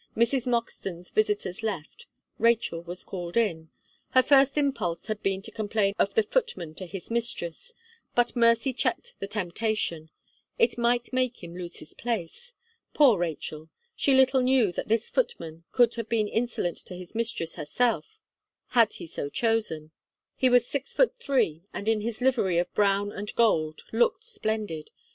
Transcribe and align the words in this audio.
Mrs. 0.17 0.47
Moxton's 0.47 1.11
visitors 1.11 1.61
left; 1.61 2.07
Rachel 2.39 2.81
was 2.81 3.03
called 3.03 3.37
in. 3.37 3.69
Her 4.15 4.23
first 4.23 4.57
impulse 4.57 5.05
had 5.05 5.21
been 5.21 5.43
to 5.43 5.51
complain 5.51 5.93
of 5.99 6.15
the 6.15 6.23
footman 6.23 6.73
to 6.77 6.87
his 6.87 7.11
mistress; 7.11 7.75
but 8.15 8.35
mercy 8.35 8.73
checked 8.73 9.13
the 9.19 9.27
temptation; 9.27 10.09
it 10.57 10.75
might 10.75 11.13
make 11.13 11.43
him 11.43 11.55
lose 11.55 11.75
his 11.77 11.93
place. 11.93 12.55
Poor 12.95 13.15
Rachel! 13.19 13.69
she 13.95 14.15
little 14.15 14.41
knew 14.41 14.71
that 14.71 14.87
this 14.87 15.07
footman 15.07 15.65
could 15.71 15.93
have 15.93 16.09
been 16.09 16.27
insolent 16.27 16.77
to 16.77 16.95
his 16.97 17.13
mistress 17.13 17.53
herself, 17.53 18.19
had 18.69 18.93
he 18.93 19.05
so 19.05 19.29
chosen. 19.29 19.91
He 20.35 20.49
was 20.49 20.65
six 20.67 20.95
foot 20.95 21.13
three, 21.19 21.61
and, 21.75 21.87
in 21.87 22.01
his 22.01 22.21
livery 22.21 22.57
of 22.57 22.73
brown 22.73 23.11
and 23.11 23.31
gold, 23.35 23.83
looked 23.93 24.23
splendid. 24.23 24.89